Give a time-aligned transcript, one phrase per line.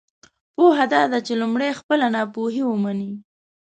[0.55, 3.11] پوهه دا ده چې لمړی خپله ناپوهۍ ومنی!